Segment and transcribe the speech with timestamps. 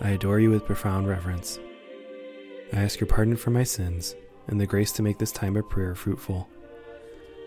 [0.00, 1.58] I adore you with profound reverence.
[2.72, 4.14] I ask your pardon for my sins
[4.48, 6.48] and the grace to make this time of prayer fruitful.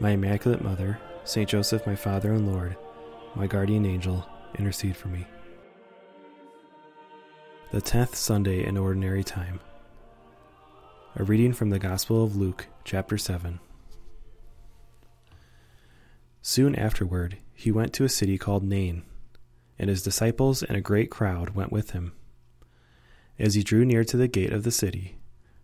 [0.00, 2.76] My Immaculate Mother, Saint Joseph, my Father and Lord,
[3.34, 4.26] my guardian angel,
[4.58, 5.26] intercede for me.
[7.72, 9.60] The tenth Sunday in Ordinary Time.
[11.16, 13.60] A reading from the Gospel of Luke, chapter 7.
[16.40, 19.02] Soon afterward, he went to a city called Nain,
[19.78, 22.12] and his disciples and a great crowd went with him.
[23.40, 25.16] As he drew near to the gate of the city,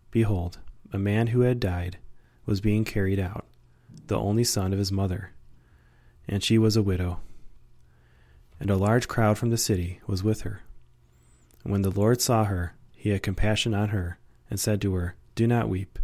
[0.09, 0.57] behold,
[0.91, 1.99] a man who had died
[2.43, 3.45] was being carried out,
[4.07, 5.29] the only son of his mother,
[6.27, 7.19] and she was a widow.
[8.59, 10.61] And a large crowd from the city was with her.
[11.63, 14.17] And when the Lord saw her, he had compassion on her,
[14.49, 15.99] and said to her, Do not weep.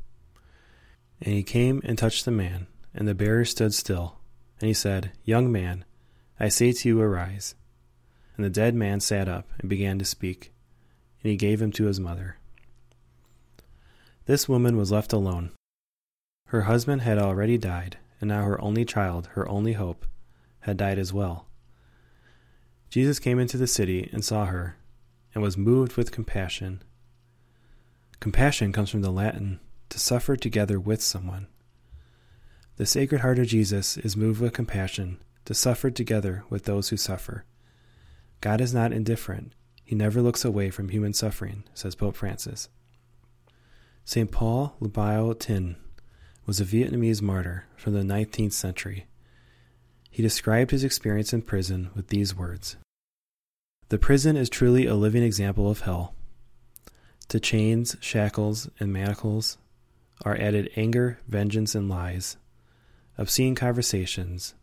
[1.22, 4.20] And he came and touched the man, and the bearer stood still.
[4.60, 5.86] And he said, Young man,
[6.40, 7.56] I say to you, arise.
[8.36, 10.54] And the dead man sat up and began to speak
[11.24, 12.38] and he gave him to his mother.
[14.26, 15.52] This woman was left alone.
[16.48, 20.06] Her husband had already died, and now her only child, her only hope,
[20.62, 21.48] had died as well.
[22.90, 24.78] Jesus came into the city and saw her,
[25.34, 26.84] and was moved with compassion.
[28.20, 31.48] Compassion comes from the Latin to suffer together with someone.
[32.78, 36.98] The Sacred Heart of Jesus is moved with compassion to suffer together with those who
[36.98, 37.46] suffer.
[38.42, 39.54] God is not indifferent
[39.84, 42.70] he never looks away from human suffering, says Pope Francis.
[44.06, 44.32] St.
[44.32, 45.76] Paul Le Bao Tinh
[46.46, 49.06] was a Vietnamese martyr from the 19th century.
[50.10, 52.76] He described his experience in prison with these words
[53.90, 56.16] The prison is truly a living example of hell.
[57.30, 59.58] To chains, shackles, and manacles
[60.26, 62.38] are added anger, vengeance, and lies,
[63.18, 64.54] obscene conversations,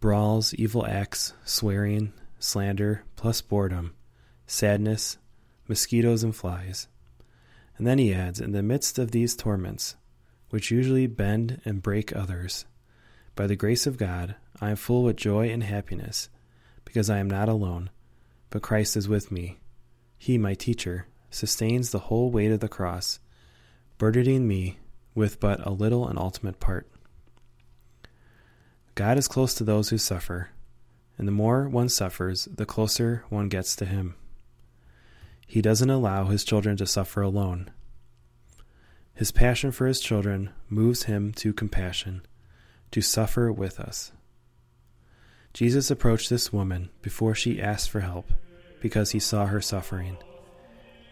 [0.00, 3.94] brawls, evil acts, swearing, slander, plus boredom
[4.46, 5.18] sadness,
[5.68, 6.88] mosquitoes, and flies.
[7.76, 9.96] And then he adds, In the midst of these torments,
[10.50, 12.64] which usually bend and break others,
[13.34, 16.28] by the grace of God, I am full with joy and happiness,
[16.84, 17.90] because I am not alone,
[18.50, 19.58] but Christ is with me.
[20.16, 23.18] He, my teacher, sustains the whole weight of the cross,
[23.98, 24.78] burdening me
[25.14, 26.88] with but a little and ultimate part.
[28.94, 30.50] God is close to those who suffer,
[31.18, 34.14] and the more one suffers, the closer one gets to Him.
[35.46, 37.70] He doesn't allow his children to suffer alone.
[39.14, 42.26] His passion for his children moves him to compassion,
[42.90, 44.12] to suffer with us.
[45.52, 48.32] Jesus approached this woman before she asked for help
[48.80, 50.16] because he saw her suffering.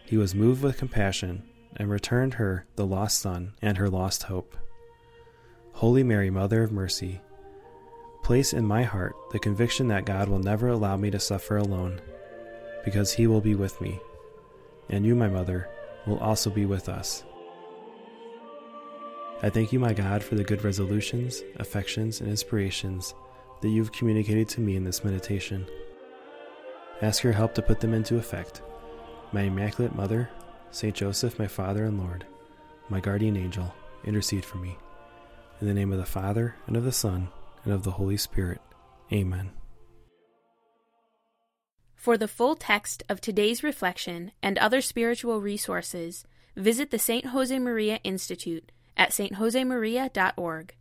[0.05, 1.43] He was moved with compassion
[1.77, 4.57] and returned her the lost son and her lost hope.
[5.71, 7.21] Holy Mary, Mother of Mercy,
[8.21, 12.01] place in my heart the conviction that God will never allow me to suffer alone
[12.83, 13.99] because he will be with me
[14.89, 15.69] and you, my mother,
[16.05, 17.23] will also be with us.
[19.41, 23.13] I thank you, my God, for the good resolutions, affections, and inspirations
[23.61, 25.65] that you have communicated to me in this meditation.
[27.01, 28.61] Ask your help to put them into effect.
[29.31, 30.29] My Immaculate Mother,
[30.71, 32.25] Saint Joseph, my Father and Lord,
[32.89, 33.73] my guardian angel,
[34.05, 34.77] intercede for me.
[35.59, 37.29] In the name of the Father, and of the Son,
[37.65, 38.61] and of the Holy Spirit.
[39.11, 39.51] Amen.
[42.03, 47.23] For the full text of today's reflection and other spiritual resources, visit the St.
[47.27, 50.75] Josemaria Institute at stjosemaria.org.